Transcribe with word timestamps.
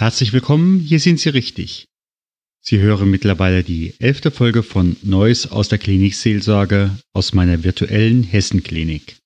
Herzlich 0.00 0.32
willkommen, 0.32 0.78
hier 0.78 1.00
sind 1.00 1.18
Sie 1.18 1.30
richtig. 1.30 1.88
Sie 2.60 2.78
hören 2.78 3.10
mittlerweile 3.10 3.64
die 3.64 3.94
elfte 3.98 4.30
Folge 4.30 4.62
von 4.62 4.96
Neues 5.02 5.50
aus 5.50 5.68
der 5.68 5.78
Klinikseelsorge 5.78 6.92
aus 7.14 7.34
meiner 7.34 7.64
virtuellen 7.64 8.22
Hessenklinik. 8.22 9.16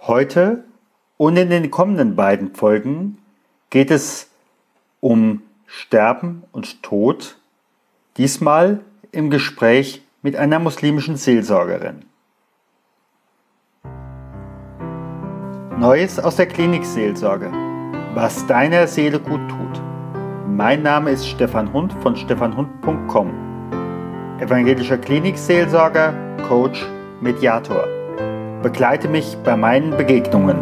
Heute 0.00 0.64
und 1.18 1.36
in 1.36 1.50
den 1.50 1.70
kommenden 1.70 2.16
beiden 2.16 2.52
Folgen 2.56 3.18
geht 3.70 3.92
es 3.92 4.28
um 4.98 5.42
Sterben 5.66 6.42
und 6.50 6.82
Tod, 6.82 7.36
diesmal 8.16 8.80
im 9.12 9.30
Gespräch 9.30 10.02
mit 10.20 10.34
einer 10.34 10.58
muslimischen 10.58 11.16
Seelsorgerin. 11.16 12.06
Neues 15.78 16.18
aus 16.18 16.34
der 16.34 16.46
Klinikseelsorge 16.46 17.63
was 18.14 18.46
deiner 18.46 18.86
Seele 18.86 19.18
gut 19.18 19.40
tut. 19.48 19.82
Mein 20.48 20.82
Name 20.82 21.10
ist 21.10 21.26
Stefan 21.26 21.72
Hund 21.72 21.92
von 22.00 22.14
stefanhund.com. 22.14 23.30
Evangelischer 24.38 24.98
Klinikseelsorger, 24.98 26.14
Coach, 26.48 26.86
Mediator. 27.20 27.84
Begleite 28.62 29.08
mich 29.08 29.36
bei 29.44 29.56
meinen 29.56 29.90
Begegnungen. 29.96 30.58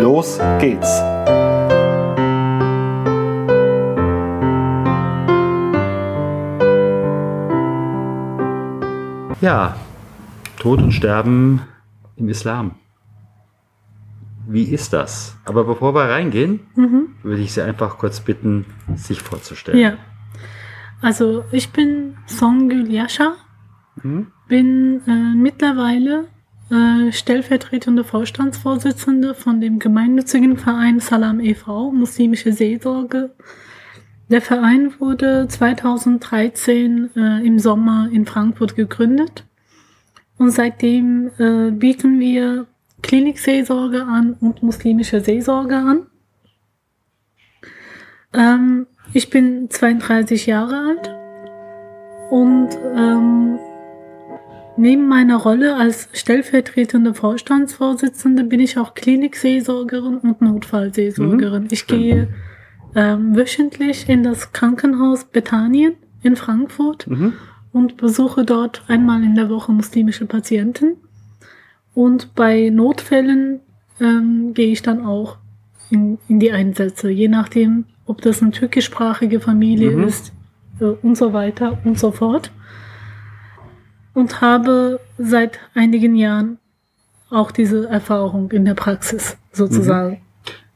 Los 0.00 0.40
geht's! 0.60 1.02
Ja, 9.40 9.76
Tod 10.58 10.80
und 10.80 10.92
Sterben 10.92 11.62
im 12.16 12.28
Islam 12.28 12.72
wie 14.50 14.64
ist 14.64 14.94
das? 14.94 15.36
Aber 15.44 15.64
bevor 15.64 15.94
wir 15.94 16.04
reingehen, 16.04 16.60
mhm. 16.74 17.10
würde 17.22 17.42
ich 17.42 17.52
Sie 17.52 17.60
einfach 17.60 17.98
kurz 17.98 18.20
bitten, 18.20 18.64
sich 18.96 19.20
vorzustellen. 19.20 19.78
Ja. 19.78 19.98
Also 21.02 21.44
ich 21.52 21.70
bin 21.70 22.16
Songül 22.26 22.90
Yasha, 22.90 23.34
mhm. 24.02 24.28
bin 24.48 25.02
äh, 25.06 25.36
mittlerweile 25.36 26.28
äh, 26.70 27.12
stellvertretende 27.12 28.04
Vorstandsvorsitzende 28.04 29.34
von 29.34 29.60
dem 29.60 29.78
gemeinnützigen 29.78 30.56
Verein 30.56 30.98
Salam 30.98 31.40
e.V., 31.40 31.92
muslimische 31.92 32.52
Seelsorge. 32.52 33.34
Der 34.30 34.40
Verein 34.40 34.92
wurde 34.98 35.46
2013 35.46 37.10
äh, 37.14 37.46
im 37.46 37.58
Sommer 37.58 38.08
in 38.10 38.24
Frankfurt 38.24 38.76
gegründet 38.76 39.44
und 40.38 40.50
seitdem 40.50 41.30
äh, 41.38 41.70
bieten 41.70 42.18
wir 42.18 42.66
Klinikseelsorge 43.02 44.02
an 44.04 44.34
und 44.40 44.62
muslimische 44.62 45.20
Seelsorge 45.20 45.76
an. 45.76 46.06
Ähm, 48.34 48.86
ich 49.14 49.30
bin 49.30 49.70
32 49.70 50.46
Jahre 50.46 50.76
alt 50.76 51.14
und 52.30 52.68
ähm, 52.94 53.58
neben 54.76 55.08
meiner 55.08 55.36
Rolle 55.36 55.76
als 55.76 56.08
stellvertretende 56.12 57.14
Vorstandsvorsitzende 57.14 58.44
bin 58.44 58.60
ich 58.60 58.78
auch 58.78 58.94
Klinikseelsorgerin 58.94 60.18
und 60.18 60.42
Notfallseelsorgerin. 60.42 61.64
Mhm. 61.64 61.68
Ich 61.70 61.86
gehe 61.86 62.28
ähm, 62.94 63.36
wöchentlich 63.36 64.08
in 64.08 64.22
das 64.22 64.52
Krankenhaus 64.52 65.24
Bethanien 65.24 65.94
in 66.22 66.36
Frankfurt 66.36 67.06
mhm. 67.06 67.34
und 67.72 67.96
besuche 67.96 68.44
dort 68.44 68.82
einmal 68.88 69.22
in 69.22 69.34
der 69.34 69.48
Woche 69.48 69.72
muslimische 69.72 70.26
Patienten. 70.26 70.96
Und 71.98 72.36
bei 72.36 72.70
Notfällen 72.70 73.58
ähm, 74.00 74.54
gehe 74.54 74.68
ich 74.68 74.82
dann 74.82 75.04
auch 75.04 75.38
in, 75.90 76.18
in 76.28 76.38
die 76.38 76.52
Einsätze, 76.52 77.10
je 77.10 77.26
nachdem, 77.26 77.86
ob 78.06 78.22
das 78.22 78.40
eine 78.40 78.52
türkischsprachige 78.52 79.40
Familie 79.40 79.90
mhm. 79.90 80.04
ist 80.04 80.32
äh, 80.78 80.84
und 80.84 81.18
so 81.18 81.32
weiter 81.32 81.76
und 81.82 81.98
so 81.98 82.12
fort. 82.12 82.52
Und 84.14 84.40
habe 84.40 85.00
seit 85.18 85.58
einigen 85.74 86.14
Jahren 86.14 86.58
auch 87.30 87.50
diese 87.50 87.88
Erfahrung 87.88 88.52
in 88.52 88.64
der 88.64 88.74
Praxis 88.74 89.36
sozusagen. 89.50 90.10
Mhm. 90.12 90.27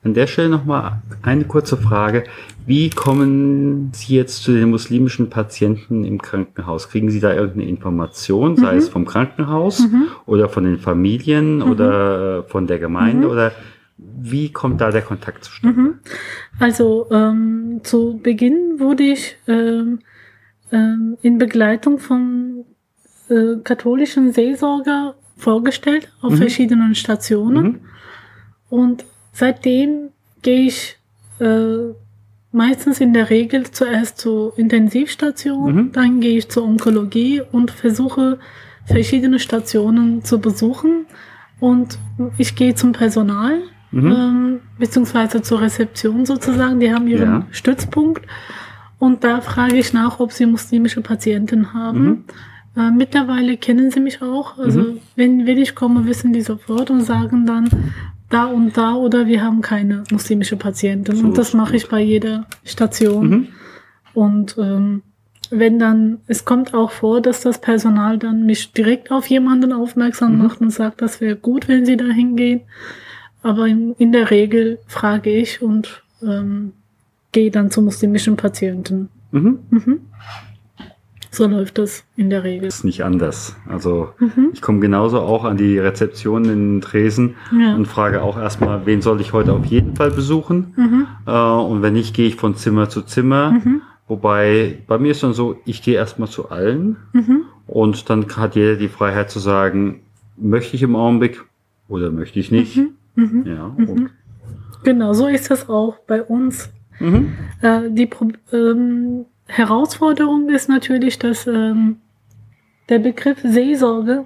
An 0.05 0.15
der 0.15 0.27
Stelle 0.27 0.49
nochmal 0.49 1.01
eine 1.23 1.45
kurze 1.45 1.77
Frage. 1.77 2.25
Wie 2.67 2.91
kommen 2.91 3.93
Sie 3.95 4.17
jetzt 4.17 4.43
zu 4.43 4.53
den 4.53 4.71
muslimischen 4.71 5.31
Patienten 5.31 6.05
im 6.05 6.21
Krankenhaus? 6.21 6.89
Kriegen 6.89 7.11
Sie 7.11 7.21
da 7.21 7.33
irgendeine 7.33 7.69
Information, 7.69 8.57
sei 8.57 8.73
mhm. 8.73 8.79
es 8.79 8.89
vom 8.89 9.05
Krankenhaus 9.05 9.81
mhm. 9.81 10.09
oder 10.27 10.49
von 10.49 10.65
den 10.65 10.79
Familien 10.79 11.57
mhm. 11.57 11.71
oder 11.71 12.39
äh, 12.39 12.43
von 12.51 12.67
der 12.67 12.81
Gemeinde 12.81 13.27
mhm. 13.27 13.33
oder 13.33 13.53
wie 13.97 14.51
kommt 14.51 14.81
da 14.81 14.91
der 14.91 15.03
Kontakt 15.03 15.45
zustande? 15.45 15.81
Mhm. 15.81 15.95
Also 16.59 17.07
ähm, 17.13 17.81
zu 17.85 18.19
Beginn 18.21 18.81
wurde 18.81 19.05
ich 19.05 19.37
ähm, 19.47 20.01
ähm, 20.73 21.17
in 21.23 21.39
Begleitung 21.39 22.01
von 22.01 22.65
äh, 23.29 23.57
katholischen 23.63 24.33
Seelsorger 24.33 25.15
vorgestellt 25.37 26.13
auf 26.23 26.33
mhm. 26.33 26.39
verschiedenen 26.39 26.95
Stationen 26.97 27.83
und 28.69 29.05
Seitdem 29.33 30.11
gehe 30.43 30.67
ich 30.67 30.99
äh, 31.41 31.95
meistens 32.53 33.01
in 33.01 33.15
der 33.15 33.31
Regel 33.31 33.71
zuerst 33.71 34.19
zur 34.19 34.59
Intensivstation, 34.59 35.75
mhm. 35.75 35.93
dann 35.93 36.21
gehe 36.21 36.39
ich 36.39 36.49
zur 36.49 36.65
Onkologie 36.65 37.43
und 37.51 37.71
versuche 37.71 38.39
verschiedene 38.85 39.39
Stationen 39.39 40.23
zu 40.25 40.39
besuchen. 40.39 41.07
Und 41.61 41.99
ich 42.39 42.55
gehe 42.57 42.75
zum 42.75 42.93
Personal, 42.93 43.61
mhm. 43.91 44.13
ähm, 44.13 44.61
beziehungsweise 44.79 45.43
zur 45.43 45.61
Rezeption 45.61 46.27
sozusagen. 46.27 46.81
Die 46.81 46.93
haben 46.93 47.07
ihren 47.07 47.31
ja. 47.31 47.47
Stützpunkt. 47.51 48.27
Und 48.99 49.25
da 49.25 49.41
frage 49.41 49.77
ich 49.77 49.93
nach, 49.93 50.21
ob 50.21 50.33
sie 50.33 50.47
muslimische 50.47 51.01
Patienten 51.01 51.73
haben. 51.73 52.05
Mhm. 52.05 52.25
Äh, 52.77 52.91
mittlerweile 52.91 53.57
kennen 53.57 53.91
sie 53.91 54.01
mich 54.01 54.23
auch. 54.23 54.59
Also 54.59 54.81
mhm. 54.81 55.01
wenn, 55.17 55.47
wenn 55.47 55.59
ich 55.59 55.75
komme, 55.75 56.05
wissen 56.07 56.33
die 56.33 56.43
sofort 56.43 56.91
und 56.91 57.03
sagen 57.03 57.47
dann, 57.47 57.69
da 58.33 58.47
und 58.47 58.77
da 58.77 58.95
oder 58.95 59.27
wir 59.27 59.43
haben 59.43 59.61
keine 59.61 60.05
muslimische 60.11 60.57
Patienten. 60.57 61.17
So 61.17 61.27
und 61.27 61.39
das 61.39 61.55
mache 61.55 61.77
ich 61.77 61.89
bei 61.89 62.01
jeder 62.01 62.47
Station. 62.65 63.29
Mhm. 63.29 63.49
Und 64.15 64.57
ähm, 64.59 65.03
wenn 65.51 65.79
dann, 65.79 66.19
es 66.27 66.45
kommt 66.45 66.73
auch 66.73 66.91
vor, 66.91 67.21
dass 67.21 67.43
das 67.43 67.61
Personal 67.61 68.19
dann 68.19 68.47
mich 68.47 68.73
direkt 68.73 69.11
auf 69.11 69.27
jemanden 69.27 69.73
aufmerksam 69.73 70.33
mhm. 70.33 70.39
macht 70.39 70.61
und 70.61 70.71
sagt, 70.71 71.03
das 71.03 71.21
wäre 71.21 71.37
gut, 71.37 71.69
wenn 71.69 71.85
sie 71.85 71.97
da 71.97 72.07
hingehen. 72.07 72.63
Aber 73.43 73.67
in, 73.67 73.93
in, 73.99 74.13
der 74.13 74.31
Regel 74.31 74.79
frage 74.87 75.31
ich 75.31 75.61
und 75.61 76.03
ähm, 76.23 76.73
gehe 77.33 77.51
dann 77.51 77.71
zu 77.71 77.83
muslimischen 77.83 78.37
Patienten. 78.37 79.09
Mhm. 79.31 79.59
Mhm. 81.33 81.37
So 81.37 81.47
läuft 81.47 81.79
das 81.79 82.05
in 82.17 82.31
der 82.31 82.45
Regel. 82.45 82.69
Das 82.69 82.77
ist 82.77 82.85
nicht 82.85 83.05
anders. 83.05 83.57
Also 83.69 84.11
mhm. 84.19 84.51
ich 84.53 84.61
komme 84.61 84.81
genauso 84.81 85.21
auch 85.21 85.45
an 85.45 85.57
die 85.57 85.79
Rezeption 85.79 86.45
in 86.45 86.81
Tresen 86.81 87.37
ja. 87.59 87.75
und 87.75 87.87
frage 87.87 88.23
auch 88.23 88.39
erstmal, 88.39 88.87
wen 88.87 89.03
soll 89.03 89.21
ich 89.21 89.33
heute 89.33 89.53
auf 89.53 89.65
jeden 89.65 89.97
Fall 89.97 90.11
besuchen? 90.11 90.75
Mhm. 90.77 91.07
Äh, 91.27 91.31
und 91.31 91.83
wenn 91.83 91.95
nicht, 91.95 92.15
gehe 92.15 92.29
ich 92.29 92.37
von 92.37 92.55
Zimmer 92.57 92.89
zu 92.89 93.03
Zimmer. 93.03 93.53
Mhm. 93.53 93.83
Wobei 94.09 94.79
bei 94.87 94.99
mir 94.99 95.13
ist 95.13 95.23
dann 95.23 95.33
so, 95.33 95.57
ich 95.65 95.83
gehe 95.83 95.95
erstmal 95.95 96.29
zu 96.29 96.51
allen 96.51 96.97
mhm. 97.13 97.45
und 97.67 98.11
dann 98.11 98.27
hat 98.37 98.57
jeder 98.57 98.77
die 98.77 98.89
Freiheit 98.89 99.31
zu 99.31 99.39
sagen, 99.39 100.01
möchte 100.37 100.77
ich 100.77 100.83
im 100.83 100.97
Augenblick 100.97 101.45
oder 101.89 102.11
möchte 102.11 102.39
ich 102.39 102.51
nicht. 102.51 102.77
Mhm. 102.77 102.91
Mhm. 103.15 103.47
Ja, 103.47 103.77
Genau, 104.85 105.13
so 105.13 105.29
ist 105.29 105.51
das 105.51 105.69
auch 105.69 105.99
bei 106.07 106.23
uns. 106.23 106.71
Äh, 107.63 107.91
die 107.91 108.09
ähm, 108.53 109.27
Herausforderung 109.53 110.49
ist 110.49 110.69
natürlich, 110.69 111.19
dass 111.19 111.47
ähm, 111.47 111.97
der 112.89 112.99
Begriff 112.99 113.39
Seelsorge 113.43 114.25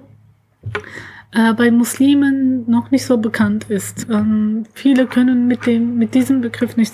äh, 1.33 1.53
bei 1.53 1.69
Muslimen 1.69 2.69
noch 2.69 2.91
nicht 2.91 3.05
so 3.05 3.17
bekannt 3.17 3.65
ist. 3.69 4.07
Ähm, 4.09 4.65
viele 4.73 5.05
können 5.05 5.47
mit 5.47 5.65
dem 5.65 5.97
mit 5.97 6.15
diesem 6.15 6.41
Begriff 6.41 6.77
nicht 6.77 6.93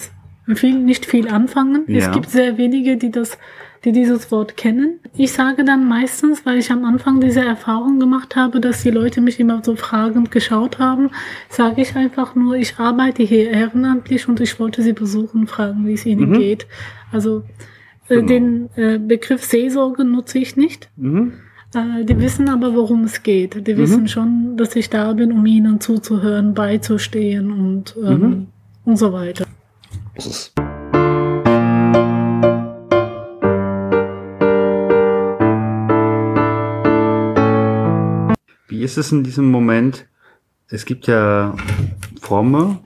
viel, 0.56 0.80
nicht 0.80 1.06
viel 1.06 1.28
anfangen. 1.30 1.84
Ja. 1.88 2.00
Es 2.00 2.12
gibt 2.12 2.30
sehr 2.30 2.58
wenige, 2.58 2.98
die 2.98 3.12
das 3.12 3.38
die 3.86 3.92
dieses 3.92 4.32
Wort 4.32 4.56
kennen. 4.56 5.00
Ich 5.18 5.34
sage 5.34 5.66
dann 5.66 5.88
meistens, 5.88 6.46
weil 6.46 6.58
ich 6.58 6.72
am 6.72 6.86
Anfang 6.86 7.20
diese 7.20 7.44
Erfahrung 7.44 8.00
gemacht 8.00 8.36
habe, 8.36 8.62
dass 8.62 8.82
die 8.82 8.92
Leute 8.92 9.20
mich 9.20 9.40
immer 9.40 9.62
so 9.64 9.76
fragend 9.76 10.32
geschaut 10.32 10.80
haben, 10.80 11.10
sage 11.50 11.82
ich 11.82 11.96
einfach 11.96 12.34
nur, 12.34 12.56
ich 12.56 12.80
arbeite 12.80 13.24
hier 13.24 13.52
ehrenamtlich 13.52 14.28
und 14.30 14.40
ich 14.40 14.58
wollte 14.60 14.82
sie 14.82 14.94
besuchen, 14.94 15.48
fragen, 15.48 15.86
wie 15.86 15.94
es 15.94 16.06
ihnen 16.06 16.30
mhm. 16.30 16.40
geht. 16.40 16.66
Also 17.12 17.44
genau. 18.16 18.28
Den 18.28 18.70
äh, 18.76 19.00
Begriff 19.00 19.44
Seelsorge 19.44 20.04
nutze 20.04 20.40
ich 20.40 20.56
nicht. 20.56 20.90
Mhm. 20.96 21.34
Äh, 21.74 22.06
die 22.06 22.20
wissen 22.20 22.50
aber, 22.50 22.76
worum 22.76 23.04
es 23.06 23.24
geht. 23.24 23.68
Die 23.68 23.74
mhm. 23.74 23.78
wissen 23.78 24.08
schon, 24.08 24.58
dass 24.58 24.76
ich 24.76 24.90
da 24.90 25.14
bin, 25.14 25.32
um 25.32 25.46
ihnen 25.46 25.80
zuzuhören, 25.82 26.54
beizustehen 26.54 27.52
und, 27.52 27.96
ähm, 27.98 28.20
mhm. 28.20 28.48
und 28.86 28.98
so 28.98 29.12
weiter. 29.12 29.46
Wie 38.68 38.84
ist 38.84 38.98
es 38.98 39.12
in 39.12 39.24
diesem 39.24 39.50
Moment? 39.50 40.06
Es 40.68 40.86
gibt 40.86 41.08
ja 41.08 41.56
Fromme, 42.22 42.80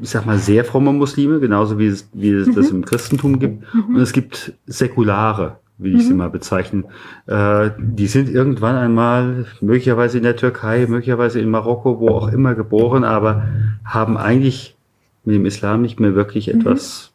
ich 0.00 0.10
sag 0.10 0.26
mal, 0.26 0.38
sehr 0.38 0.64
fromme 0.64 0.92
Muslime, 0.92 1.40
genauso 1.40 1.78
wie 1.78 1.86
es, 1.86 2.08
wie 2.12 2.30
es 2.30 2.48
mhm. 2.48 2.54
das 2.54 2.70
im 2.70 2.84
Christentum 2.84 3.38
gibt. 3.38 3.62
Mhm. 3.74 3.96
Und 3.96 4.00
es 4.00 4.12
gibt 4.12 4.52
säkulare, 4.66 5.56
wie 5.78 5.90
ich 5.90 6.04
mhm. 6.04 6.08
sie 6.08 6.14
mal 6.14 6.30
bezeichnen. 6.30 6.84
Äh, 7.26 7.70
die 7.78 8.06
sind 8.06 8.28
irgendwann 8.28 8.76
einmal, 8.76 9.46
möglicherweise 9.60 10.18
in 10.18 10.24
der 10.24 10.36
Türkei, 10.36 10.86
möglicherweise 10.88 11.40
in 11.40 11.50
Marokko, 11.50 12.00
wo 12.00 12.08
auch 12.10 12.28
immer 12.28 12.54
geboren, 12.54 13.04
aber 13.04 13.48
haben 13.84 14.16
eigentlich 14.16 14.76
mit 15.24 15.34
dem 15.34 15.46
Islam 15.46 15.82
nicht 15.82 16.00
mehr 16.00 16.14
wirklich 16.14 16.52
mhm. 16.52 16.60
etwas 16.60 17.12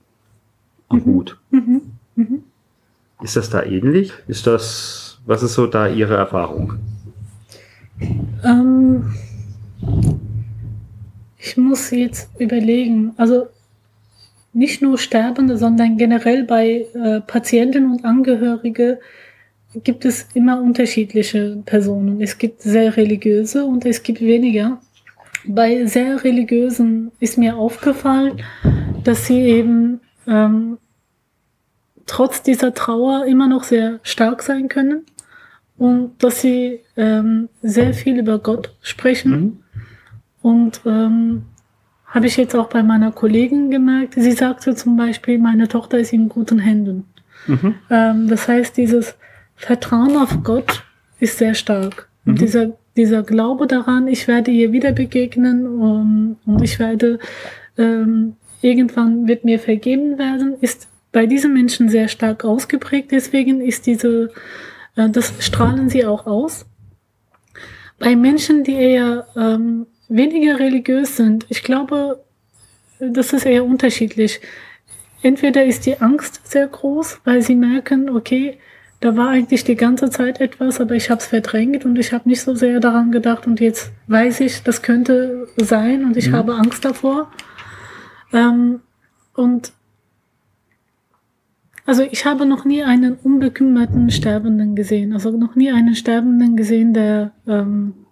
am 0.89 0.99
mhm. 0.99 1.05
Hut. 1.05 1.37
Mhm. 1.51 1.81
Ist 3.21 3.37
das 3.37 3.49
da 3.49 3.63
ähnlich? 3.63 4.11
Ist 4.27 4.47
das, 4.47 5.19
was 5.25 5.43
ist 5.43 5.53
so 5.53 5.67
da 5.67 5.87
Ihre 5.87 6.15
Erfahrung? 6.15 6.73
Ähm, 8.43 9.13
ich 11.43 11.57
muss 11.57 11.91
jetzt 11.91 12.29
überlegen, 12.39 13.13
also 13.17 13.47
nicht 14.53 14.81
nur 14.81 14.97
Sterbende, 14.97 15.57
sondern 15.57 15.97
generell 15.97 16.43
bei 16.43 16.85
äh, 16.93 17.19
Patienten 17.21 17.91
und 17.91 18.05
Angehörige 18.05 18.99
gibt 19.83 20.05
es 20.05 20.27
immer 20.35 20.61
unterschiedliche 20.61 21.61
Personen. 21.65 22.21
Es 22.21 22.37
gibt 22.37 22.61
sehr 22.61 22.95
religiöse 22.95 23.65
und 23.65 23.85
es 23.85 24.03
gibt 24.03 24.21
weniger. 24.21 24.79
Bei 25.45 25.85
sehr 25.85 26.23
religiösen 26.23 27.11
ist 27.19 27.37
mir 27.37 27.57
aufgefallen, 27.57 28.41
dass 29.03 29.27
sie 29.27 29.41
eben 29.41 29.99
ähm, 30.27 30.77
trotz 32.05 32.41
dieser 32.41 32.73
Trauer 32.73 33.25
immer 33.25 33.49
noch 33.49 33.65
sehr 33.65 33.99
stark 34.03 34.43
sein 34.43 34.69
können 34.69 35.05
und 35.77 36.23
dass 36.23 36.39
sie 36.39 36.79
ähm, 36.95 37.49
sehr 37.61 37.93
viel 37.93 38.19
über 38.19 38.39
Gott 38.39 38.73
sprechen. 38.81 39.31
Mhm. 39.31 39.62
Und 40.43 40.81
ähm, 40.85 41.45
habe 42.05 42.27
ich 42.27 42.37
jetzt 42.37 42.55
auch 42.55 42.69
bei 42.69 42.83
meiner 42.83 43.11
Kollegin 43.11 43.71
gemerkt. 43.71 44.13
Sie 44.15 44.33
sagte 44.33 44.75
zum 44.75 44.95
Beispiel, 44.95 45.39
meine 45.39 45.67
Tochter 45.67 45.97
ist 45.97 46.13
in 46.13 46.29
guten 46.29 46.59
Händen. 46.59 47.05
Mhm. 47.47 47.75
Ähm, 47.89 48.27
das 48.27 48.47
heißt, 48.47 48.77
dieses 48.77 49.15
Vertrauen 49.55 50.15
auf 50.17 50.43
Gott 50.43 50.83
ist 51.19 51.39
sehr 51.39 51.55
stark. 51.55 52.07
Mhm. 52.23 52.31
Und 52.31 52.41
dieser, 52.41 52.77
dieser 52.95 53.23
Glaube 53.23 53.65
daran, 53.65 54.07
ich 54.07 54.27
werde 54.27 54.51
ihr 54.51 54.71
wieder 54.71 54.91
begegnen 54.91 55.65
um, 55.65 56.37
und 56.45 56.61
ich 56.61 56.77
werde 56.77 57.17
ähm, 57.77 58.35
irgendwann 58.61 59.27
wird 59.27 59.43
mir 59.43 59.59
vergeben 59.59 60.19
werden, 60.19 60.55
ist 60.61 60.87
bei 61.11 61.25
diesen 61.25 61.53
Menschen 61.53 61.89
sehr 61.89 62.09
stark 62.09 62.45
ausgeprägt. 62.45 63.11
Deswegen 63.11 63.61
ist 63.61 63.87
diese, 63.87 64.31
äh, 64.95 65.09
das 65.09 65.33
strahlen 65.39 65.89
sie 65.89 66.05
auch 66.05 66.27
aus. 66.27 66.65
Bei 67.97 68.15
Menschen, 68.15 68.63
die 68.63 68.73
eher 68.73 69.25
ähm, 69.35 69.87
weniger 70.09 70.59
religiös 70.59 71.17
sind, 71.17 71.45
ich 71.49 71.63
glaube, 71.63 72.23
das 72.99 73.33
ist 73.33 73.45
eher 73.45 73.65
unterschiedlich. 73.65 74.39
Entweder 75.21 75.63
ist 75.63 75.85
die 75.85 76.01
Angst 76.01 76.41
sehr 76.49 76.67
groß, 76.67 77.21
weil 77.23 77.41
sie 77.41 77.55
merken, 77.55 78.09
okay, 78.09 78.57
da 78.99 79.17
war 79.17 79.29
eigentlich 79.29 79.65
die 79.65 79.75
ganze 79.75 80.09
Zeit 80.09 80.39
etwas, 80.39 80.79
aber 80.79 80.95
ich 80.95 81.09
habe 81.09 81.19
es 81.19 81.27
verdrängt 81.27 81.83
und 81.83 81.97
ich 81.99 82.13
habe 82.13 82.29
nicht 82.29 82.41
so 82.41 82.55
sehr 82.55 82.79
daran 82.79 83.11
gedacht 83.11 83.47
und 83.47 83.59
jetzt 83.59 83.91
weiß 84.07 84.39
ich, 84.39 84.63
das 84.63 84.81
könnte 84.81 85.47
sein 85.57 86.05
und 86.05 86.15
ich 86.15 86.29
mhm. 86.29 86.35
habe 86.35 86.55
Angst 86.55 86.85
davor. 86.85 87.31
Ähm, 88.31 88.79
und 89.33 89.73
also 91.85 92.03
ich 92.03 92.25
habe 92.25 92.45
noch 92.45 92.63
nie 92.63 92.83
einen 92.83 93.15
unbekümmerten 93.15 94.09
Sterbenden 94.09 94.73
gesehen, 94.73 95.11
also 95.11 95.31
noch 95.31 95.55
nie 95.55 95.71
einen 95.71 95.95
Sterbenden 95.95 96.55
gesehen, 96.55 96.93
der 96.93 97.31
ähm, 97.45 98.02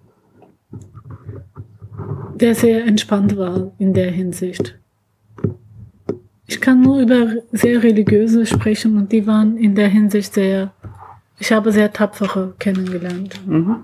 der 2.35 2.55
sehr 2.55 2.85
entspannt 2.85 3.37
war 3.37 3.71
in 3.77 3.93
der 3.93 4.11
Hinsicht. 4.11 4.77
Ich 6.47 6.59
kann 6.59 6.81
nur 6.81 6.99
über 6.99 7.35
sehr 7.51 7.81
religiöse 7.81 8.45
sprechen 8.45 8.97
und 8.97 9.11
die 9.11 9.25
waren 9.25 9.57
in 9.57 9.73
der 9.75 9.87
Hinsicht 9.87 10.33
sehr, 10.33 10.73
ich 11.39 11.51
habe 11.51 11.71
sehr 11.71 11.93
tapfere 11.93 12.55
kennengelernt. 12.59 13.39
Mhm. 13.47 13.77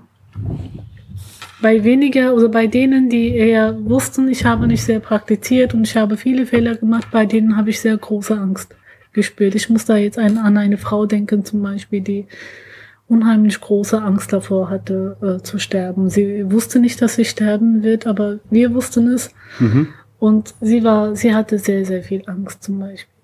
Bei 1.60 1.82
weniger 1.82 2.34
oder 2.34 2.48
bei 2.48 2.66
denen, 2.66 3.08
die 3.08 3.30
eher 3.30 3.76
wussten, 3.84 4.28
ich 4.28 4.44
habe 4.44 4.66
nicht 4.66 4.84
sehr 4.84 5.00
praktiziert 5.00 5.74
und 5.74 5.84
ich 5.84 5.96
habe 5.96 6.16
viele 6.16 6.46
Fehler 6.46 6.76
gemacht, 6.76 7.08
bei 7.10 7.26
denen 7.26 7.56
habe 7.56 7.70
ich 7.70 7.80
sehr 7.80 7.96
große 7.96 8.38
Angst 8.38 8.76
gespürt. 9.12 9.54
Ich 9.54 9.68
muss 9.68 9.84
da 9.84 9.96
jetzt 9.96 10.18
an 10.18 10.56
eine 10.56 10.78
Frau 10.78 11.06
denken 11.06 11.44
zum 11.44 11.62
Beispiel, 11.62 12.00
die 12.00 12.26
unheimlich 13.08 13.60
große 13.60 14.00
Angst 14.00 14.32
davor 14.32 14.68
hatte, 14.70 15.16
äh, 15.22 15.42
zu 15.42 15.58
sterben. 15.58 16.10
Sie 16.10 16.50
wusste 16.50 16.78
nicht, 16.78 17.00
dass 17.00 17.14
sie 17.14 17.24
sterben 17.24 17.82
wird, 17.82 18.06
aber 18.06 18.38
wir 18.50 18.74
wussten 18.74 19.08
es. 19.08 19.30
Mhm. 19.58 19.88
Und 20.18 20.54
sie 20.60 20.84
war, 20.84 21.16
sie 21.16 21.34
hatte 21.34 21.58
sehr, 21.58 21.84
sehr 21.84 22.02
viel 22.02 22.22
Angst 22.26 22.62
zum 22.62 22.80
Beispiel. 22.80 23.14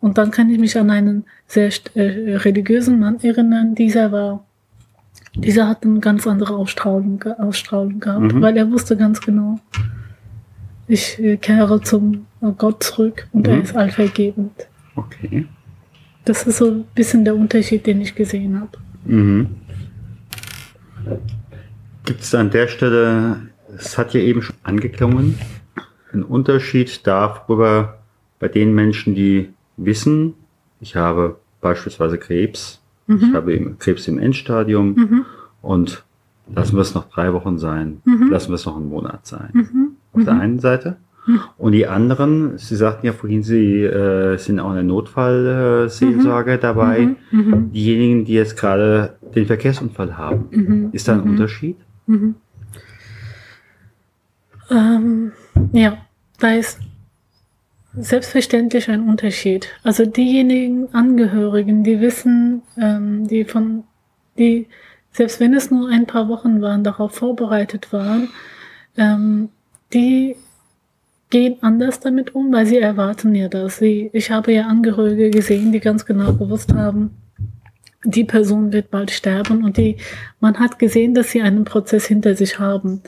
Und 0.00 0.18
dann 0.18 0.30
kann 0.30 0.50
ich 0.50 0.58
mich 0.58 0.78
an 0.78 0.90
einen 0.90 1.24
sehr 1.46 1.70
äh, 1.94 2.36
religiösen 2.36 2.98
Mann 3.00 3.20
erinnern. 3.20 3.74
Dieser 3.74 4.12
war, 4.12 4.46
dieser 5.34 5.68
hat 5.68 5.84
eine 5.84 6.00
ganz 6.00 6.26
andere 6.26 6.54
Ausstrahlung, 6.56 7.22
Ausstrahlung 7.38 8.00
gehabt, 8.00 8.34
mhm. 8.34 8.40
weil 8.40 8.56
er 8.56 8.70
wusste 8.70 8.96
ganz 8.96 9.20
genau, 9.20 9.58
ich 10.86 11.18
äh, 11.18 11.36
kehre 11.36 11.80
zum 11.80 12.26
Gott 12.58 12.82
zurück 12.82 13.26
und 13.32 13.46
mhm. 13.46 13.52
er 13.52 13.62
ist 13.62 13.76
allvergebend. 13.76 14.68
Okay. 14.94 15.46
Das 16.24 16.44
ist 16.44 16.58
so 16.58 16.70
ein 16.70 16.84
bisschen 16.94 17.24
der 17.24 17.34
Unterschied, 17.34 17.86
den 17.86 18.00
ich 18.00 18.14
gesehen 18.14 18.60
habe. 18.60 18.78
Mhm. 19.04 19.46
Gibt 22.04 22.20
es 22.20 22.34
an 22.34 22.50
der 22.50 22.68
Stelle, 22.68 23.48
es 23.76 23.96
hat 23.98 24.14
ja 24.14 24.20
eben 24.20 24.42
schon 24.42 24.56
angeklungen, 24.62 25.38
einen 26.12 26.22
Unterschied 26.22 27.06
darüber 27.06 27.98
bei 28.38 28.48
den 28.48 28.74
Menschen, 28.74 29.14
die 29.14 29.50
wissen, 29.76 30.34
ich 30.80 30.96
habe 30.96 31.36
beispielsweise 31.60 32.18
Krebs, 32.18 32.80
mhm. 33.06 33.16
ich 33.16 33.34
habe 33.34 33.74
Krebs 33.78 34.06
im 34.06 34.18
Endstadium 34.18 34.94
mhm. 34.94 35.24
und 35.62 36.04
lassen 36.54 36.76
wir 36.76 36.82
es 36.82 36.94
noch 36.94 37.08
drei 37.08 37.32
Wochen 37.32 37.58
sein, 37.58 38.02
mhm. 38.04 38.30
lassen 38.30 38.50
wir 38.50 38.56
es 38.56 38.66
noch 38.66 38.76
einen 38.76 38.88
Monat 38.88 39.26
sein. 39.26 39.50
Mhm. 39.52 39.88
Auf 40.12 40.24
der 40.24 40.34
mhm. 40.34 40.40
einen 40.40 40.58
Seite. 40.58 40.96
Und 41.56 41.72
die 41.72 41.86
anderen, 41.86 42.58
Sie 42.58 42.76
sagten 42.76 43.06
ja 43.06 43.12
vorhin, 43.12 43.42
Sie 43.42 43.82
äh, 43.82 44.36
sind 44.36 44.60
auch 44.60 44.70
in 44.70 44.76
der 44.76 44.84
Notfallseelsorge 44.84 46.56
mhm. 46.56 46.60
dabei. 46.60 47.00
Mhm. 47.00 47.16
mhm. 47.30 47.72
Diejenigen, 47.72 48.24
die 48.24 48.34
jetzt 48.34 48.56
gerade 48.56 49.16
den 49.34 49.46
Verkehrsunfall 49.46 50.16
haben, 50.16 50.48
mhm. 50.50 50.88
ist 50.92 51.08
da 51.08 51.14
ein 51.14 51.24
mhm. 51.24 51.30
Unterschied? 51.30 51.76
Mhm. 52.06 52.34
Ähm, 54.70 55.32
ja, 55.72 55.98
da 56.38 56.52
ist 56.52 56.80
selbstverständlich 57.96 58.90
ein 58.90 59.08
Unterschied. 59.08 59.68
Also 59.82 60.04
diejenigen 60.04 60.92
Angehörigen, 60.92 61.84
die 61.84 62.00
wissen, 62.00 62.62
ähm, 62.76 63.26
die 63.28 63.44
von, 63.44 63.84
die, 64.36 64.66
selbst 65.12 65.40
wenn 65.40 65.54
es 65.54 65.70
nur 65.70 65.88
ein 65.88 66.06
paar 66.06 66.28
Wochen 66.28 66.60
waren, 66.60 66.84
darauf 66.84 67.14
vorbereitet 67.14 67.92
waren, 67.92 68.28
ähm, 68.96 69.48
die 69.92 70.36
gehen 71.34 71.56
anders 71.62 71.98
damit 71.98 72.36
um, 72.36 72.52
weil 72.52 72.64
sie 72.64 72.78
erwarten 72.78 73.34
ja 73.34 73.48
das. 73.48 73.78
Sie, 73.78 74.08
ich 74.12 74.30
habe 74.30 74.52
ja 74.52 74.68
Angehörige 74.68 75.30
gesehen, 75.30 75.72
die 75.72 75.80
ganz 75.80 76.06
genau 76.06 76.32
gewusst 76.34 76.72
haben, 76.72 77.10
die 78.04 78.22
Person 78.22 78.72
wird 78.72 78.92
bald 78.92 79.10
sterben 79.10 79.64
und 79.64 79.76
die, 79.76 79.96
man 80.38 80.60
hat 80.60 80.78
gesehen, 80.78 81.12
dass 81.12 81.32
sie 81.32 81.42
einen 81.42 81.64
Prozess 81.64 82.06
hinter 82.06 82.36
sich 82.36 82.60
haben. 82.60 83.02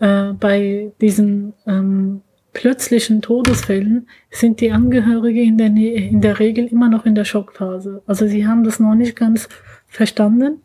Äh, 0.00 0.32
bei 0.32 0.90
diesen 1.00 1.52
ähm, 1.64 2.22
plötzlichen 2.52 3.22
Todesfällen 3.22 4.08
sind 4.28 4.60
die 4.60 4.72
Angehörige 4.72 5.42
in 5.42 5.56
der, 5.56 5.68
in 5.68 6.20
der 6.20 6.40
Regel 6.40 6.66
immer 6.66 6.88
noch 6.88 7.06
in 7.06 7.14
der 7.14 7.24
Schockphase. 7.24 8.02
Also 8.08 8.26
sie 8.26 8.44
haben 8.44 8.64
das 8.64 8.80
noch 8.80 8.96
nicht 8.96 9.14
ganz 9.14 9.48
verstanden, 9.86 10.62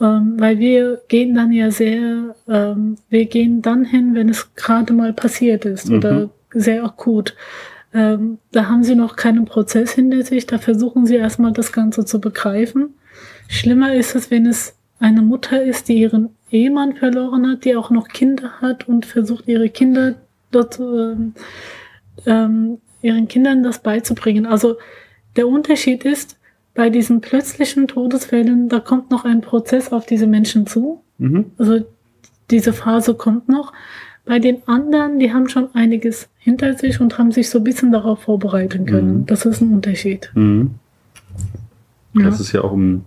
ähm, 0.00 0.34
weil 0.38 0.58
wir 0.58 1.00
gehen 1.08 1.34
dann 1.34 1.52
ja 1.52 1.70
sehr, 1.70 2.34
ähm, 2.48 2.96
wir 3.08 3.24
gehen 3.26 3.62
dann 3.62 3.84
hin, 3.84 4.14
wenn 4.14 4.28
es 4.28 4.54
gerade 4.54 4.92
mal 4.92 5.12
passiert 5.12 5.64
ist 5.64 5.88
mhm. 5.88 5.96
oder 5.96 6.30
sehr 6.52 6.84
akut. 6.84 7.34
Ähm, 7.94 8.38
da 8.52 8.68
haben 8.68 8.84
sie 8.84 8.94
noch 8.94 9.16
keinen 9.16 9.46
Prozess 9.46 9.92
hinter 9.92 10.22
sich, 10.22 10.46
da 10.46 10.58
versuchen 10.58 11.06
sie 11.06 11.16
erstmal 11.16 11.52
das 11.52 11.72
Ganze 11.72 12.04
zu 12.04 12.20
begreifen. 12.20 12.94
Schlimmer 13.48 13.94
ist 13.94 14.14
es, 14.14 14.30
wenn 14.30 14.46
es 14.46 14.76
eine 14.98 15.22
Mutter 15.22 15.62
ist, 15.62 15.88
die 15.88 16.00
ihren 16.00 16.30
Ehemann 16.50 16.94
verloren 16.94 17.48
hat, 17.48 17.64
die 17.64 17.76
auch 17.76 17.90
noch 17.90 18.08
Kinder 18.08 18.60
hat 18.60 18.88
und 18.88 19.06
versucht, 19.06 19.48
ihre 19.48 19.68
Kinder 19.68 20.16
dort, 20.50 20.78
ähm, 20.78 21.34
ähm, 22.26 22.78
ihren 23.02 23.28
Kindern 23.28 23.62
das 23.62 23.78
beizubringen. 23.78 24.46
Also 24.46 24.76
der 25.36 25.48
Unterschied 25.48 26.04
ist, 26.04 26.35
bei 26.76 26.90
diesen 26.90 27.20
plötzlichen 27.20 27.88
Todesfällen, 27.88 28.68
da 28.68 28.80
kommt 28.80 29.10
noch 29.10 29.24
ein 29.24 29.40
Prozess 29.40 29.92
auf 29.92 30.06
diese 30.06 30.26
Menschen 30.26 30.66
zu. 30.66 31.02
Mhm. 31.18 31.46
Also 31.58 31.80
diese 32.50 32.72
Phase 32.72 33.14
kommt 33.14 33.48
noch. 33.48 33.72
Bei 34.26 34.38
den 34.38 34.58
anderen, 34.66 35.18
die 35.18 35.32
haben 35.32 35.48
schon 35.48 35.74
einiges 35.74 36.28
hinter 36.38 36.74
sich 36.74 37.00
und 37.00 37.16
haben 37.18 37.32
sich 37.32 37.48
so 37.48 37.58
ein 37.58 37.64
bisschen 37.64 37.92
darauf 37.92 38.22
vorbereiten 38.22 38.84
können. 38.84 39.20
Mhm. 39.20 39.26
Das 39.26 39.46
ist 39.46 39.60
ein 39.60 39.72
Unterschied. 39.72 40.30
Mhm. 40.34 40.72
Ja. 42.14 42.24
Das 42.24 42.40
ist 42.40 42.52
ja 42.52 42.62
auch 42.62 42.72
um, 42.72 43.04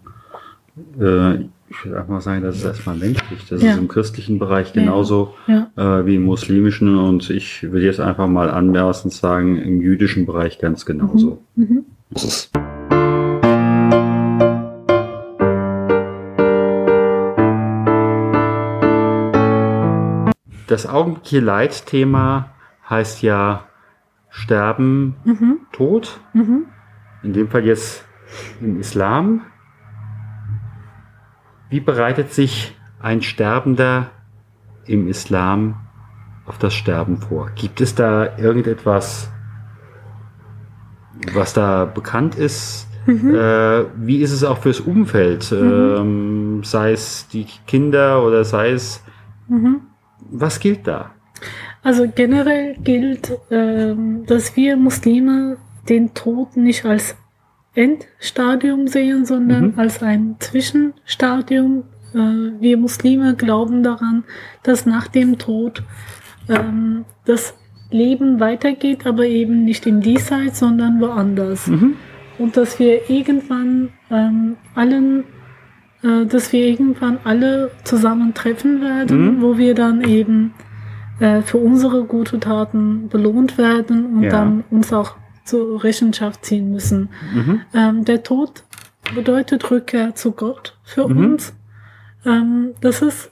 äh, 1.00 1.36
ich 1.36 1.86
würde 1.86 2.00
einfach 2.00 2.22
sagen, 2.22 2.42
das 2.42 2.58
ist 2.58 2.66
erstmal 2.66 2.96
menschlich. 2.96 3.46
Das 3.50 3.62
ja. 3.62 3.72
ist 3.72 3.78
im 3.78 3.88
christlichen 3.88 4.40
Bereich 4.40 4.74
genauso 4.74 5.36
ja. 5.48 5.70
Äh, 5.76 6.06
wie 6.06 6.16
im 6.16 6.24
muslimischen 6.24 6.98
und 6.98 7.30
ich 7.30 7.64
würde 7.64 7.86
jetzt 7.86 8.00
einfach 8.00 8.28
mal 8.28 8.50
anmerkend 8.50 9.14
sagen, 9.14 9.58
im 9.58 9.82
jüdischen 9.82 10.26
Bereich 10.26 10.58
ganz 10.58 10.86
genauso. 10.86 11.40
Mhm. 11.56 11.86
Das 20.70 20.86
augenblickliche 20.86 21.44
Leitthema 21.44 22.52
heißt 22.88 23.24
ja 23.24 23.64
Sterben, 24.30 25.16
mhm. 25.24 25.62
Tod. 25.72 26.20
Mhm. 26.34 26.68
In 27.24 27.34
dem 27.34 27.50
Fall 27.50 27.66
jetzt 27.66 28.06
im 28.62 28.80
Islam. 28.80 29.42
Wie 31.72 31.80
bereitet 31.80 32.34
sich 32.34 32.78
ein 33.00 33.24
Sterbender 33.24 34.12
im 34.86 35.08
Islam 35.08 35.88
auf 36.46 36.60
das 36.60 36.76
Sterben 36.76 37.18
vor? 37.18 37.50
Gibt 37.56 37.82
es 37.82 37.96
da 37.96 38.38
irgendetwas, 38.38 39.32
was 41.34 41.54
da 41.54 41.86
bekannt 41.86 42.36
ist? 42.36 42.88
Mhm. 43.08 43.34
Äh, 43.34 43.86
wie 44.06 44.22
ist 44.22 44.32
es 44.32 44.44
auch 44.44 44.60
fürs 44.60 44.82
Umfeld? 44.82 45.52
Mhm. 45.52 45.96
Ähm, 45.98 46.64
sei 46.64 46.92
es 46.92 47.28
die 47.28 47.48
Kinder 47.66 48.24
oder 48.24 48.44
sei 48.44 48.70
es, 48.70 49.04
mhm. 49.48 49.89
Was 50.30 50.60
gilt 50.60 50.88
da? 50.88 51.12
Also 51.82 52.08
generell 52.14 52.76
gilt, 52.84 53.32
ähm, 53.50 54.26
dass 54.26 54.56
wir 54.56 54.76
Muslime 54.76 55.58
den 55.88 56.14
Tod 56.14 56.58
nicht 56.58 56.86
als 56.86 57.16
Endstadium 57.74 58.88
sehen, 58.88 59.26
sondern 59.26 59.72
mhm. 59.72 59.80
als 59.80 60.04
ein 60.04 60.36
Zwischenstadium. 60.40 61.84
Äh, 62.14 62.18
wir 62.60 62.78
Muslime 62.78 63.36
glauben 63.36 63.84
daran, 63.84 64.24
dass 64.64 64.86
nach 64.86 65.08
dem 65.08 65.38
Tod 65.38 65.84
ähm, 66.50 67.06
das 67.26 67.54
Leben 67.92 68.40
weitergeht, 68.40 69.06
aber 69.06 69.26
eben 69.26 69.64
nicht 69.64 69.88
im 69.88 70.02
Diesseits, 70.02 70.60
sondern 70.60 71.00
woanders. 71.00 71.68
Mhm. 71.68 71.96
Und 72.38 72.56
dass 72.58 72.80
wir 72.80 73.10
irgendwann 73.10 73.90
ähm, 74.12 74.58
allen, 74.76 75.24
äh, 76.04 76.26
dass 76.26 76.54
wir 76.54 76.66
irgendwann 76.66 77.20
alle 77.24 77.72
zusammentreffen 77.84 78.82
werden, 78.82 79.38
mhm. 79.38 79.42
wo 79.42 79.58
wir 79.58 79.76
dann 79.76 80.02
eben 80.02 80.54
äh, 81.20 81.42
für 81.42 81.58
unsere 81.58 82.06
gute 82.06 82.40
Taten 82.40 83.10
belohnt 83.10 83.58
werden 83.58 84.18
und 84.18 84.24
ja. 84.24 84.30
dann 84.30 84.64
uns 84.70 84.94
auch 84.94 85.16
zur 85.44 85.84
Rechenschaft 85.84 86.46
ziehen 86.46 86.72
müssen. 86.72 87.10
Mhm. 87.34 87.62
Ähm, 87.74 88.06
der 88.06 88.24
Tod 88.24 88.64
bedeutet 89.14 89.70
Rückkehr 89.72 90.16
zu 90.16 90.32
Gott 90.32 90.78
für 90.84 91.08
mhm. 91.08 91.18
uns. 91.18 91.54
Ähm, 92.26 92.72
das 92.82 93.02
ist 93.02 93.32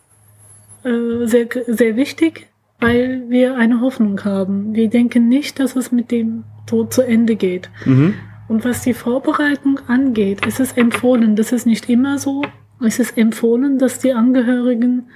äh, 0.83 1.25
sehr, 1.25 1.47
sehr 1.67 1.95
wichtig, 1.95 2.47
weil 2.79 3.24
wir 3.29 3.55
eine 3.55 3.81
Hoffnung 3.81 4.24
haben. 4.24 4.74
Wir 4.74 4.89
denken 4.89 5.29
nicht, 5.29 5.59
dass 5.59 5.75
es 5.75 5.91
mit 5.91 6.12
dem 6.12 6.43
Tod 6.65 6.93
zu 6.93 7.01
Ende 7.01 7.36
geht. 7.36 7.69
Mhm. 7.86 8.15
Und 8.48 8.63
was 8.63 8.82
die 8.82 8.94
Vorbereitung 8.94 9.80
angeht, 9.88 10.46
ist 10.46 10.60
es 10.60 10.74
empfohlen, 10.74 11.36
das 11.36 11.51
ist 11.51 11.66
nicht 11.66 11.89
immer 11.89 12.18
so, 12.18 12.44
es 12.86 13.00
ist 13.00 13.18
empfohlen, 13.18 13.77
dass 13.77 14.00
die 14.00 14.13
Angehörigen 14.13 15.08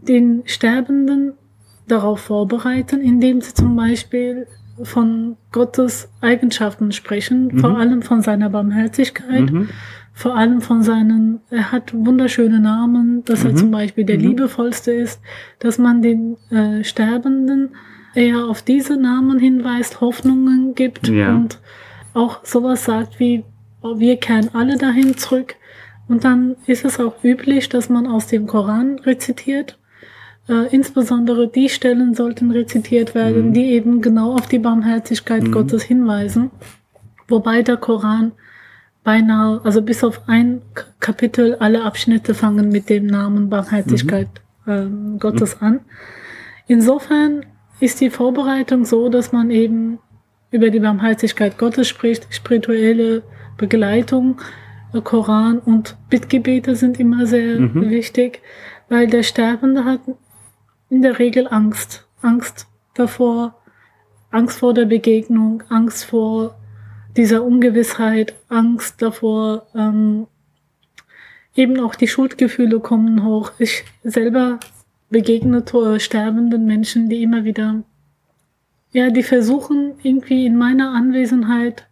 den 0.00 0.42
Sterbenden 0.46 1.34
darauf 1.88 2.20
vorbereiten, 2.20 3.00
indem 3.00 3.40
sie 3.40 3.54
zum 3.54 3.76
Beispiel 3.76 4.46
von 4.82 5.36
Gottes 5.52 6.10
Eigenschaften 6.20 6.92
sprechen, 6.92 7.48
mhm. 7.52 7.58
vor 7.58 7.78
allem 7.78 8.02
von 8.02 8.20
seiner 8.22 8.50
Barmherzigkeit, 8.50 9.50
mhm. 9.50 9.68
vor 10.12 10.36
allem 10.36 10.60
von 10.60 10.82
seinen, 10.82 11.40
er 11.50 11.72
hat 11.72 11.94
wunderschöne 11.94 12.60
Namen, 12.60 13.24
dass 13.24 13.44
mhm. 13.44 13.50
er 13.50 13.56
zum 13.56 13.70
Beispiel 13.70 14.04
der 14.04 14.18
mhm. 14.18 14.24
liebevollste 14.24 14.92
ist, 14.92 15.20
dass 15.60 15.78
man 15.78 16.02
den 16.02 16.36
äh, 16.50 16.84
Sterbenden 16.84 17.70
eher 18.14 18.44
auf 18.46 18.62
diese 18.62 18.96
Namen 18.96 19.38
hinweist, 19.38 20.00
Hoffnungen 20.00 20.74
gibt 20.74 21.08
ja. 21.08 21.34
und 21.34 21.58
auch 22.16 22.44
sowas 22.44 22.84
sagt 22.84 23.20
wie, 23.20 23.44
wir 23.82 24.16
kehren 24.16 24.50
alle 24.52 24.76
dahin 24.76 25.16
zurück. 25.16 25.54
Und 26.08 26.24
dann 26.24 26.56
ist 26.66 26.84
es 26.84 26.98
auch 26.98 27.22
üblich, 27.22 27.68
dass 27.68 27.88
man 27.88 28.06
aus 28.06 28.28
dem 28.28 28.46
Koran 28.46 28.98
rezitiert 29.00 29.78
äh, 30.48 30.72
insbesondere 30.72 31.48
die 31.48 31.68
Stellen 31.68 32.14
sollten 32.14 32.50
rezitiert 32.50 33.14
werden, 33.14 33.48
mhm. 33.48 33.52
die 33.52 33.66
eben 33.72 34.00
genau 34.00 34.34
auf 34.34 34.46
die 34.46 34.58
Barmherzigkeit 34.58 35.44
mhm. 35.44 35.52
Gottes 35.52 35.82
hinweisen. 35.82 36.50
Wobei 37.28 37.62
der 37.62 37.76
Koran 37.76 38.32
beinahe, 39.02 39.60
also 39.64 39.82
bis 39.82 40.04
auf 40.04 40.28
ein 40.28 40.62
Kapitel, 41.00 41.56
alle 41.56 41.82
Abschnitte 41.82 42.34
fangen 42.34 42.68
mit 42.68 42.88
dem 42.88 43.06
Namen 43.06 43.50
Barmherzigkeit 43.50 44.28
mhm. 44.66 45.16
äh, 45.16 45.18
Gottes 45.18 45.60
an. 45.60 45.80
Insofern 46.68 47.44
ist 47.80 48.00
die 48.00 48.10
Vorbereitung 48.10 48.84
so, 48.84 49.08
dass 49.08 49.32
man 49.32 49.50
eben 49.50 49.98
über 50.50 50.70
die 50.70 50.80
Barmherzigkeit 50.80 51.58
Gottes 51.58 51.88
spricht, 51.88 52.26
spirituelle 52.30 53.22
Begleitung, 53.56 54.40
äh, 54.92 55.00
Koran 55.00 55.58
und 55.58 55.96
Bittgebete 56.08 56.76
sind 56.76 57.00
immer 57.00 57.26
sehr 57.26 57.60
mhm. 57.60 57.90
wichtig, 57.90 58.40
weil 58.88 59.06
der 59.06 59.22
Sterbende 59.22 59.84
hat 59.84 60.00
in 60.90 61.02
der 61.02 61.18
Regel 61.18 61.48
Angst. 61.48 62.06
Angst 62.22 62.66
davor, 62.94 63.56
Angst 64.30 64.58
vor 64.58 64.74
der 64.74 64.86
Begegnung, 64.86 65.62
Angst 65.68 66.04
vor 66.04 66.56
dieser 67.16 67.44
Ungewissheit, 67.44 68.34
Angst 68.48 69.00
davor, 69.02 69.66
ähm, 69.74 70.26
eben 71.54 71.80
auch 71.80 71.94
die 71.94 72.08
Schuldgefühle 72.08 72.80
kommen 72.80 73.24
hoch. 73.24 73.52
Ich 73.58 73.84
selber 74.02 74.58
begegne 75.08 75.64
sterbenden 75.98 76.66
Menschen, 76.66 77.08
die 77.08 77.22
immer 77.22 77.44
wieder, 77.44 77.82
ja, 78.96 79.10
die 79.10 79.22
versuchen 79.22 79.92
irgendwie 80.02 80.46
in 80.46 80.56
meiner 80.56 80.92
Anwesenheit 80.92 81.86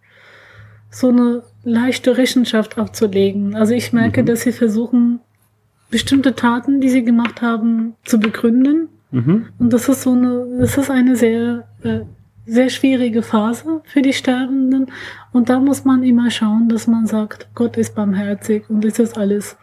so 0.91 1.11
eine 1.11 1.43
leichte 1.63 2.17
Rechenschaft 2.17 2.79
abzulegen. 2.79 3.55
Also 3.55 3.75
ich 3.75 3.93
merke, 3.93 4.23
mhm. 4.23 4.27
dass 4.27 4.41
sie 4.41 4.53
versuchen, 4.53 5.21
bestimmte 5.91 6.35
Taten, 6.35 6.81
die 6.81 6.89
sie 6.89 7.05
gemacht 7.05 7.43
haben, 7.43 7.95
zu 8.07 8.19
begründen. 8.19 8.89
Mhm. 9.11 9.49
Und 9.59 9.71
das 9.75 9.87
ist 9.91 10.01
so 10.01 10.13
eine, 10.13 10.47
das 10.59 10.79
ist 10.79 10.91
eine 10.91 11.15
sehr, 11.15 11.69
äh, 11.83 12.01
sehr 12.47 12.71
schwierige 12.71 13.21
Phase 13.21 13.83
für 13.85 14.01
die 14.01 14.15
Sterbenden. 14.15 14.87
Und 15.31 15.51
da 15.51 15.61
muss 15.61 15.85
man 15.85 16.05
immer 16.05 16.31
schauen, 16.31 16.71
dass 16.71 16.87
man 16.87 17.07
sagt, 17.07 17.49
Gott 17.55 17.77
ist 17.77 17.95
barmherzig 17.95 18.65
und 18.71 18.83
es 18.87 18.99
ist 18.99 19.19
alles, 19.19 19.59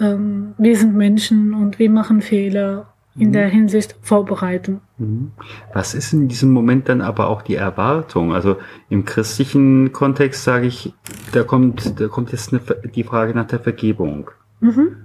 ähm, 0.00 0.54
wir 0.58 0.76
sind 0.76 0.96
Menschen 0.96 1.54
und 1.54 1.78
wir 1.78 1.88
machen 1.88 2.20
Fehler 2.20 2.93
in 3.16 3.28
mhm. 3.28 3.32
der 3.32 3.48
Hinsicht 3.48 3.94
vorbereiten. 4.02 4.80
Mhm. 4.98 5.32
Was 5.72 5.94
ist 5.94 6.12
in 6.12 6.28
diesem 6.28 6.52
Moment 6.52 6.88
dann 6.88 7.00
aber 7.00 7.28
auch 7.28 7.42
die 7.42 7.54
Erwartung? 7.54 8.32
Also 8.32 8.56
im 8.90 9.04
christlichen 9.04 9.92
Kontext 9.92 10.44
sage 10.44 10.66
ich, 10.66 10.92
da 11.32 11.44
kommt, 11.44 12.00
da 12.00 12.08
kommt 12.08 12.32
jetzt 12.32 12.52
eine, 12.52 12.60
die 12.94 13.04
Frage 13.04 13.34
nach 13.34 13.46
der 13.46 13.60
Vergebung. 13.60 14.30
Mhm. 14.60 14.96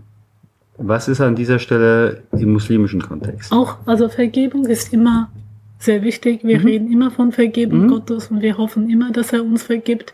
Was 0.77 1.07
ist 1.07 1.21
an 1.21 1.35
dieser 1.35 1.59
Stelle 1.59 2.23
im 2.31 2.53
muslimischen 2.53 3.01
Kontext? 3.01 3.51
Auch, 3.51 3.77
also 3.85 4.07
Vergebung 4.07 4.65
ist 4.65 4.93
immer 4.93 5.29
sehr 5.77 6.03
wichtig. 6.03 6.43
Wir 6.43 6.59
mhm. 6.59 6.65
reden 6.65 6.91
immer 6.91 7.11
von 7.11 7.31
Vergebung 7.31 7.83
mhm. 7.83 7.89
Gottes 7.89 8.27
und 8.27 8.41
wir 8.41 8.57
hoffen 8.57 8.89
immer, 8.89 9.11
dass 9.11 9.33
er 9.33 9.43
uns 9.43 9.63
vergibt. 9.63 10.13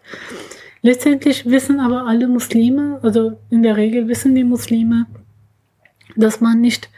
Letztendlich 0.82 1.46
wissen 1.46 1.80
aber 1.80 2.06
alle 2.06 2.28
Muslime, 2.28 3.00
also 3.02 3.40
in 3.50 3.64
der 3.64 3.76
Regel 3.78 4.08
wissen 4.08 4.36
die 4.36 4.44
Muslime, 4.44 5.08
dass 6.16 6.42
man 6.42 6.62
nicht 6.62 6.90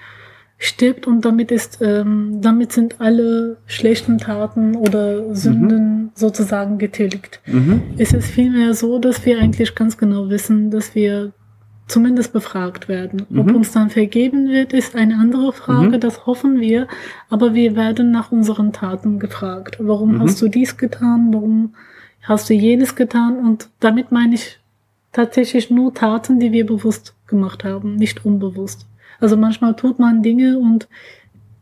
stirbt 0.58 1.06
und 1.06 1.24
damit 1.24 1.52
ist, 1.52 1.80
ähm, 1.82 2.40
damit 2.42 2.72
sind 2.72 3.00
alle 3.00 3.58
schlechten 3.68 4.18
Taten 4.18 4.76
oder 4.76 5.36
Sünden 5.36 6.04
mhm. 6.04 6.12
sozusagen 6.16 6.80
getilgt. 6.80 7.42
Mhm. 7.46 7.84
Es 7.98 8.14
ist 8.14 8.28
vielmehr 8.28 8.74
so, 8.74 8.98
dass 8.98 9.26
wir 9.26 9.40
eigentlich 9.40 9.76
ganz 9.76 9.98
genau 9.98 10.30
wissen, 10.30 10.72
dass 10.72 10.96
wir 10.96 11.32
zumindest 11.88 12.34
befragt 12.34 12.88
werden. 12.88 13.26
Mhm. 13.30 13.40
Ob 13.40 13.56
uns 13.56 13.72
dann 13.72 13.90
vergeben 13.90 14.50
wird, 14.50 14.74
ist 14.74 14.96
eine 14.96 15.18
andere 15.18 15.54
Frage, 15.54 15.98
mhm. 15.98 16.00
das 16.00 16.26
hoffen 16.26 16.60
wir, 16.60 16.88
aber 17.30 17.54
wir 17.54 17.76
werden 17.76 18.12
nach 18.12 18.32
unseren 18.32 18.74
Taten 18.74 19.20
gefragt. 19.20 19.78
Warum 19.80 20.16
mhm. 20.16 20.22
hast 20.24 20.42
du 20.42 20.48
dies 20.48 20.78
getan? 20.78 21.30
Warum 21.34 21.76
hast 22.24 22.50
du 22.50 22.56
jenes 22.56 22.96
getan? 22.96 23.38
Und 23.38 23.70
damit 23.80 24.12
meine 24.12 24.34
ich 24.36 24.60
tatsächlich 25.12 25.70
nur 25.70 25.94
Taten, 25.94 26.40
die 26.40 26.52
wir 26.52 26.66
bewusst 26.66 27.16
gemacht 27.28 27.64
haben, 27.64 27.96
nicht 27.96 28.26
unbewusst. 28.26 28.86
Also 29.20 29.38
manchmal 29.38 29.76
tut 29.76 30.00
man 30.00 30.22
Dinge 30.22 30.60
und 30.60 30.88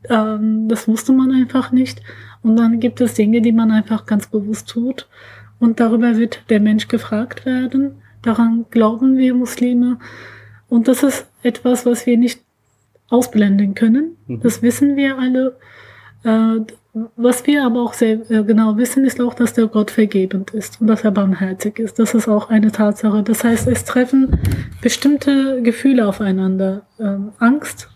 ähm, 0.09 0.67
das 0.67 0.87
wusste 0.87 1.13
man 1.13 1.31
einfach 1.31 1.71
nicht. 1.71 2.01
Und 2.41 2.57
dann 2.57 2.79
gibt 2.79 3.01
es 3.01 3.13
Dinge, 3.15 3.41
die 3.41 3.51
man 3.51 3.71
einfach 3.71 4.05
ganz 4.05 4.27
bewusst 4.27 4.69
tut. 4.69 5.07
Und 5.59 5.79
darüber 5.79 6.17
wird 6.17 6.43
der 6.49 6.59
Mensch 6.59 6.87
gefragt 6.87 7.45
werden. 7.45 7.95
Daran 8.21 8.65
glauben 8.69 9.17
wir 9.17 9.33
Muslime. 9.33 9.99
Und 10.67 10.87
das 10.87 11.03
ist 11.03 11.27
etwas, 11.43 11.85
was 11.85 12.05
wir 12.05 12.17
nicht 12.17 12.41
ausblenden 13.09 13.75
können. 13.75 14.17
Mhm. 14.27 14.41
Das 14.41 14.61
wissen 14.61 14.95
wir 14.95 15.17
alle. 15.17 15.57
Äh, 16.23 16.61
was 17.17 17.45
wir 17.45 17.65
aber 17.65 17.81
auch 17.81 17.93
sehr 17.93 18.29
äh, 18.31 18.43
genau 18.43 18.77
wissen, 18.77 19.03
ist 19.03 19.19
auch, 19.19 19.33
dass 19.33 19.53
der 19.53 19.67
Gott 19.67 19.91
vergebend 19.91 20.51
ist 20.51 20.79
und 20.79 20.87
dass 20.87 21.03
er 21.03 21.11
barmherzig 21.11 21.77
ist. 21.77 21.99
Das 21.99 22.13
ist 22.13 22.29
auch 22.29 22.49
eine 22.49 22.71
Tatsache. 22.71 23.21
Das 23.21 23.43
heißt, 23.43 23.67
es 23.67 23.83
treffen 23.83 24.39
bestimmte 24.81 25.61
Gefühle 25.61 26.07
aufeinander. 26.07 26.83
Ähm, 26.97 27.33
Angst, 27.39 27.89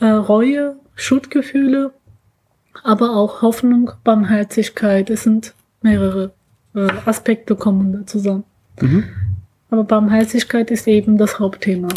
äh, 0.00 0.06
Reue, 0.06 0.76
Schuldgefühle, 0.96 1.92
aber 2.82 3.14
auch 3.14 3.40
Hoffnung, 3.42 3.92
Barmherzigkeit. 4.02 5.08
Es 5.08 5.22
sind 5.22 5.54
mehrere 5.80 6.32
äh, 6.74 6.88
Aspekte 7.06 7.54
kommen 7.54 7.92
da 7.92 8.04
zusammen. 8.04 8.42
Mhm. 8.80 9.04
Aber 9.70 9.84
Barmherzigkeit 9.84 10.72
ist 10.72 10.88
eben 10.88 11.18
das 11.18 11.38
Hauptthema 11.38 11.88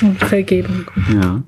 und 0.00 0.16
Vergebung. 0.18 0.86
Ja. 1.12 1.42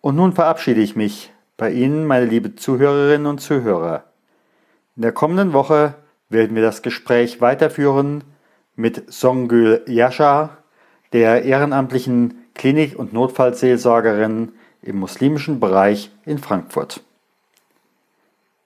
Und 0.00 0.14
nun 0.14 0.32
verabschiede 0.32 0.80
ich 0.80 0.94
mich 0.94 1.31
bei 1.62 1.70
Ihnen, 1.70 2.08
meine 2.08 2.26
liebe 2.26 2.56
Zuhörerinnen 2.56 3.28
und 3.28 3.40
Zuhörer. 3.40 4.02
In 4.96 5.02
der 5.02 5.12
kommenden 5.12 5.52
Woche 5.52 5.94
werden 6.28 6.56
wir 6.56 6.62
das 6.62 6.82
Gespräch 6.82 7.40
weiterführen 7.40 8.24
mit 8.74 9.12
Songül 9.12 9.80
Yashar, 9.86 10.58
der 11.12 11.44
ehrenamtlichen 11.44 12.48
Klinik- 12.56 12.98
und 12.98 13.12
Notfallseelsorgerin 13.12 14.50
im 14.82 14.98
muslimischen 14.98 15.60
Bereich 15.60 16.10
in 16.24 16.38
Frankfurt. 16.38 17.04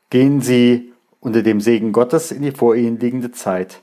Gehen 0.08 0.40
Sie 0.40 0.94
unter 1.20 1.42
dem 1.42 1.60
Segen 1.60 1.92
Gottes 1.92 2.32
in 2.32 2.40
die 2.40 2.52
vor 2.52 2.76
Ihnen 2.76 2.98
liegende 2.98 3.30
Zeit. 3.30 3.82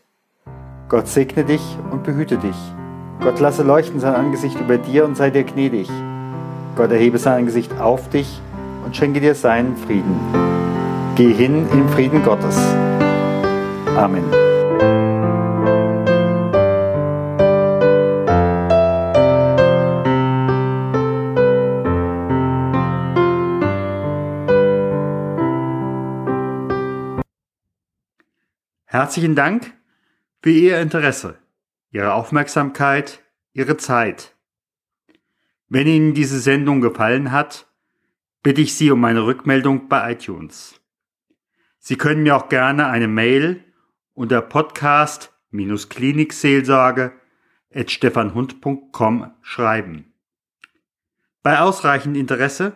Gott 0.90 1.08
segne 1.08 1.46
dich 1.46 1.62
und 1.92 2.04
behüte 2.04 2.40
dich. 2.40 2.58
Gott 3.22 3.40
lasse 3.40 3.62
leuchten 3.62 4.00
sein 4.00 4.16
Angesicht 4.16 4.60
über 4.60 4.80
dir 4.80 5.06
und 5.06 5.16
sei 5.16 5.30
dir 5.30 5.44
gnädig. 5.44 5.88
Gott 6.76 6.90
erhebe 6.90 7.20
sein 7.20 7.38
Angesicht 7.38 7.80
auf 7.80 8.10
dich 8.10 8.42
und 8.84 8.96
schenke 8.96 9.22
dir 9.22 9.36
seinen 9.36 9.78
Frieden. 9.78 10.20
Geh 11.16 11.34
hin 11.34 11.68
im 11.72 11.90
Frieden 11.90 12.24
Gottes. 12.24 12.58
Amen. 13.96 14.24
Herzlichen 28.86 29.36
Dank 29.36 29.74
für 30.44 30.52
Ihr 30.52 30.80
Interesse, 30.80 31.40
Ihre 31.92 32.14
Aufmerksamkeit, 32.14 33.22
Ihre 33.54 33.76
Zeit. 33.78 34.36
Wenn 35.68 35.88
Ihnen 35.88 36.14
diese 36.14 36.40
Sendung 36.40 36.80
gefallen 36.80 37.32
hat, 37.32 37.66
bitte 38.44 38.62
ich 38.62 38.76
Sie 38.76 38.92
um 38.92 39.04
eine 39.06 39.26
Rückmeldung 39.26 39.88
bei 39.88 40.12
iTunes. 40.12 40.80
Sie 41.80 41.96
können 41.96 42.22
mir 42.24 42.36
auch 42.36 42.50
gerne 42.50 42.88
eine 42.88 43.08
Mail 43.08 43.64
unter 44.14 44.42
podcast-klinikseelsorge 44.42 47.14
at 47.74 47.90
stefanhund.com 47.90 49.32
schreiben. 49.42 50.14
Bei 51.42 51.60
ausreichend 51.60 52.16
Interesse 52.16 52.76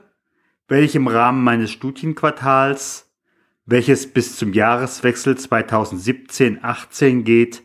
werde 0.68 0.86
ich 0.86 0.96
im 0.96 1.08
Rahmen 1.08 1.44
meines 1.44 1.70
Studienquartals, 1.72 3.14
welches 3.66 4.12
bis 4.12 4.36
zum 4.38 4.54
Jahreswechsel 4.54 5.36
2017-18 5.36 7.22
geht, 7.24 7.62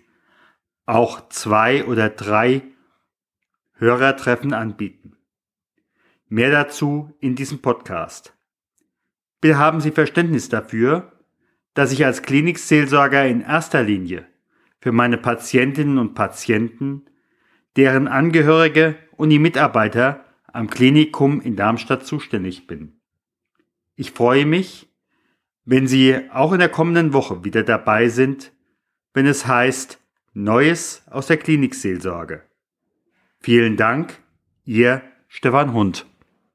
auch 0.86 1.28
zwei 1.28 1.84
oder 1.86 2.08
drei 2.08 2.62
Hörertreffen 3.74 4.54
anbieten. 4.54 5.01
Mehr 6.32 6.50
dazu 6.50 7.14
in 7.20 7.34
diesem 7.34 7.58
Podcast. 7.58 8.34
Bitte 9.42 9.58
haben 9.58 9.82
Sie 9.82 9.90
Verständnis 9.90 10.48
dafür, 10.48 11.12
dass 11.74 11.92
ich 11.92 12.06
als 12.06 12.22
Klinikseelsorger 12.22 13.26
in 13.26 13.42
erster 13.42 13.82
Linie 13.82 14.26
für 14.80 14.92
meine 14.92 15.18
Patientinnen 15.18 15.98
und 15.98 16.14
Patienten, 16.14 17.04
deren 17.76 18.08
Angehörige 18.08 18.96
und 19.18 19.28
die 19.28 19.38
Mitarbeiter 19.38 20.24
am 20.46 20.70
Klinikum 20.70 21.42
in 21.42 21.54
Darmstadt 21.54 22.06
zuständig 22.06 22.66
bin. 22.66 22.98
Ich 23.94 24.12
freue 24.12 24.46
mich, 24.46 24.90
wenn 25.66 25.86
Sie 25.86 26.18
auch 26.32 26.54
in 26.54 26.60
der 26.60 26.70
kommenden 26.70 27.12
Woche 27.12 27.44
wieder 27.44 27.62
dabei 27.62 28.08
sind, 28.08 28.52
wenn 29.12 29.26
es 29.26 29.46
heißt 29.46 30.00
Neues 30.32 31.02
aus 31.10 31.26
der 31.26 31.36
Klinikseelsorge. 31.36 32.42
Vielen 33.38 33.76
Dank, 33.76 34.18
Ihr 34.64 35.02
Stefan 35.28 35.74
Hund. 35.74 36.06